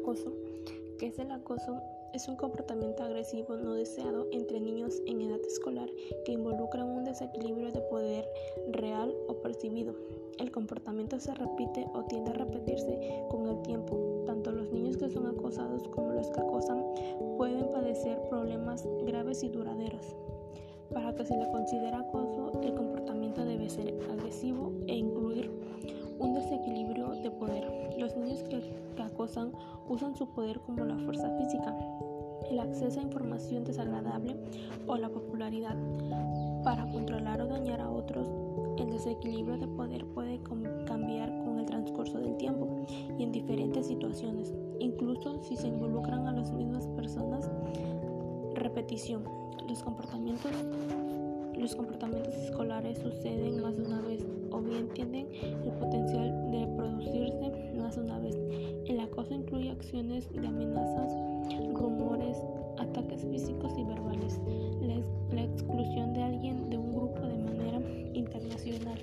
Acoso. 0.00 0.32
¿Qué 0.98 1.06
es 1.06 1.18
el 1.18 1.30
acoso? 1.30 1.80
Es 2.12 2.28
un 2.28 2.36
comportamiento 2.36 3.02
agresivo 3.02 3.56
no 3.56 3.74
deseado 3.74 4.26
entre 4.32 4.60
niños 4.60 5.00
en 5.06 5.20
edad 5.20 5.40
escolar 5.46 5.88
que 6.24 6.32
involucra 6.32 6.84
un 6.84 7.04
desequilibrio 7.04 7.70
de 7.70 7.80
poder 7.82 8.28
real 8.72 9.14
o 9.28 9.34
percibido. 9.34 9.94
El 10.38 10.50
comportamiento 10.50 11.18
se 11.20 11.34
repite 11.34 11.86
o 11.94 12.04
tiende 12.04 12.30
a 12.30 12.34
repetirse 12.34 13.24
con 13.30 13.46
el 13.46 13.62
tiempo. 13.62 14.24
Tanto 14.26 14.52
los 14.52 14.70
niños 14.70 14.96
que 14.96 15.08
son 15.08 15.26
acosados 15.26 15.88
como 15.88 16.12
los 16.12 16.30
que 16.30 16.40
acosan 16.40 16.84
pueden 17.36 17.70
padecer 17.70 18.20
problemas 18.28 18.86
graves 19.06 19.42
y 19.42 19.48
duraderos. 19.48 20.16
Para 20.92 21.14
que 21.14 21.24
se 21.24 21.36
le 21.36 21.48
considere 21.50 21.96
acoso, 21.96 22.52
el 22.62 22.74
comportamiento 22.74 22.89
usan 29.88 30.16
su 30.16 30.28
poder 30.28 30.60
como 30.60 30.84
la 30.84 30.96
fuerza 30.98 31.30
física, 31.38 31.76
el 32.50 32.58
acceso 32.58 33.00
a 33.00 33.04
información 33.04 33.64
desagradable 33.64 34.36
o 34.86 34.96
la 34.96 35.08
popularidad 35.08 35.76
para 36.64 36.90
controlar 36.90 37.40
o 37.40 37.46
dañar 37.46 37.80
a 37.80 37.90
otros. 37.90 38.28
El 38.78 38.90
desequilibrio 38.90 39.58
de 39.58 39.68
poder 39.68 40.04
puede 40.06 40.40
cambiar 40.42 41.28
con 41.44 41.58
el 41.58 41.66
transcurso 41.66 42.18
del 42.18 42.36
tiempo 42.38 42.66
y 43.18 43.22
en 43.22 43.32
diferentes 43.32 43.86
situaciones, 43.86 44.54
incluso 44.80 45.42
si 45.42 45.56
se 45.56 45.68
involucran 45.68 46.26
a 46.26 46.32
las 46.32 46.50
mismas 46.52 46.86
personas. 46.88 47.50
Repetición. 48.54 49.22
Los 49.68 49.82
comportamientos 49.82 50.50
los 51.60 51.76
comportamientos 51.76 52.34
escolares 52.36 52.98
suceden 52.98 53.60
más 53.60 53.76
de 53.76 53.84
una 53.84 54.00
vez 54.00 54.24
o 54.50 54.60
bien 54.60 54.88
tienen 54.94 55.28
el 55.42 55.72
potencial 55.72 56.50
de 56.50 56.66
producirse 56.74 57.74
más 57.76 57.96
de 57.96 58.02
una 58.02 58.18
vez. 58.18 58.19
Acciones 60.20 60.42
de 60.42 60.48
amenazas, 60.48 61.12
rumores, 61.72 62.36
ataques 62.78 63.22
físicos 63.22 63.72
y 63.78 63.84
verbales, 63.84 64.38
la, 65.32 65.42
exclusión 65.42 66.12
de 66.12 66.22
alguien 66.22 66.68
de 66.68 66.76
un 66.76 66.94
grupo 66.94 67.22
de 67.22 67.38
manera 67.38 67.80
internacional. 68.12 68.98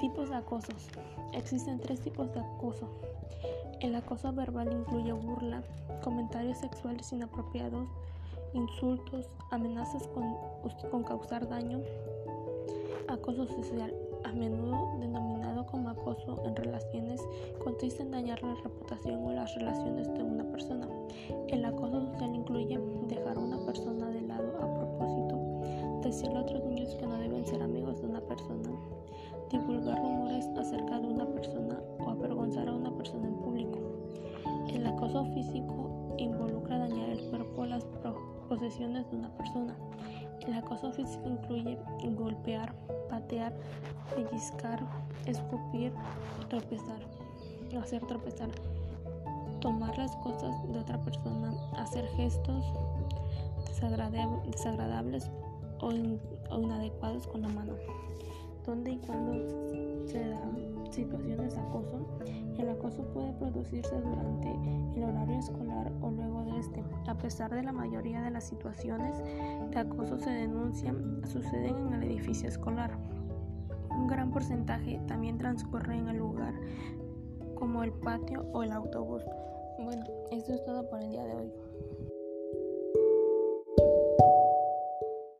Tipos 0.00 0.30
de 0.30 0.36
acosos. 0.36 0.88
Existen 1.34 1.78
tres 1.78 2.00
tipos 2.00 2.32
de 2.32 2.40
acoso. 2.40 2.88
El 3.80 3.94
acoso 3.94 4.32
verbal 4.32 4.72
incluye 4.72 5.12
burla, 5.12 5.62
comentarios 6.02 6.56
sexuales 6.58 7.12
inapropiados, 7.12 7.86
insultos, 8.54 9.28
amenazas 9.50 10.08
con, 10.08 11.04
causar 11.04 11.46
daño, 11.48 11.82
acoso 13.08 13.46
social, 13.46 13.92
a 14.24 14.32
menudo 14.32 14.96
denominado 15.00 15.31
acoso 16.02 16.42
en 16.44 16.56
relaciones, 16.56 17.20
consiste 17.62 18.02
en 18.02 18.10
dañar 18.10 18.42
la 18.42 18.54
reputación 18.56 19.24
o 19.24 19.32
las 19.32 19.54
relaciones 19.54 20.12
de 20.12 20.22
una 20.22 20.44
persona. 20.50 20.88
El 21.48 21.64
acoso 21.64 22.00
social 22.06 22.34
incluye 22.34 22.78
dejar 23.06 23.36
a 23.36 23.40
una 23.40 23.58
persona 23.64 24.08
de 24.08 24.22
lado 24.22 24.48
a 24.60 24.74
propósito, 24.74 26.00
decirle 26.02 26.38
a 26.38 26.42
otros 26.42 26.64
niños 26.64 26.94
que 26.96 27.06
no 27.06 27.16
deben 27.18 27.46
ser 27.46 27.62
amigos 27.62 28.00
de 28.00 28.08
una 28.08 28.20
persona, 28.20 28.70
divulgar 29.50 30.02
rumores 30.02 30.46
acerca 30.58 30.98
de 30.98 31.06
una 31.06 31.26
persona 31.26 31.80
o 32.00 32.10
avergonzar 32.10 32.68
a 32.68 32.74
una 32.74 32.92
persona 32.96 33.28
en 33.28 33.36
público. 33.36 33.78
El 34.72 34.86
acoso 34.86 35.24
físico 35.34 36.14
involucra 36.18 36.78
dañar 36.78 37.10
el 37.10 37.30
cuerpo 37.30 37.62
o 37.62 37.66
las 37.66 37.84
posesiones 38.48 39.08
de 39.10 39.16
una 39.16 39.30
persona. 39.36 39.76
El 40.46 40.54
acoso 40.54 40.92
físico 40.92 41.28
incluye 41.28 41.78
golpear, 42.16 42.74
patear, 43.08 43.52
pellizcar, 44.14 44.80
escupir, 45.26 45.92
tropezar, 46.48 47.00
hacer 47.80 48.04
tropezar, 48.06 48.48
tomar 49.60 49.96
las 49.96 50.16
cosas 50.16 50.54
de 50.72 50.78
otra 50.80 51.00
persona, 51.00 51.54
hacer 51.78 52.06
gestos 52.16 52.64
desagradables 54.46 55.30
o, 55.80 55.92
inadecuados 55.92 57.26
con 57.26 57.42
la 57.42 57.48
mano. 57.48 57.74
¿Dónde 58.66 58.92
y 58.92 58.96
cuándo 58.98 59.32
se 60.06 60.28
dan 60.28 60.56
situaciones 60.90 61.54
de 61.54 61.60
acoso? 61.60 61.98
El 62.58 62.68
acoso 62.68 63.02
puede 63.12 63.32
producirse 63.32 63.94
durante 64.00 64.50
el 64.96 65.04
horario 65.04 65.21
A 67.12 67.18
pesar 67.18 67.54
de 67.54 67.62
la 67.62 67.72
mayoría 67.72 68.22
de 68.22 68.30
las 68.30 68.44
situaciones 68.44 69.14
de 69.70 69.78
acoso 69.78 70.18
se 70.18 70.30
denuncian, 70.30 71.20
suceden 71.26 71.76
en 71.76 71.92
el 71.92 72.04
edificio 72.04 72.48
escolar. 72.48 72.96
Un 73.90 74.06
gran 74.06 74.30
porcentaje 74.30 74.98
también 75.06 75.36
transcurre 75.36 75.94
en 75.94 76.08
el 76.08 76.16
lugar 76.16 76.54
como 77.54 77.84
el 77.84 77.92
patio 77.92 78.46
o 78.54 78.62
el 78.62 78.72
autobús. 78.72 79.22
Bueno, 79.78 80.02
esto 80.30 80.54
es 80.54 80.64
todo 80.64 80.88
por 80.88 81.02
el 81.02 81.10
día 81.10 81.26
de 81.26 81.34
hoy. 81.34 81.52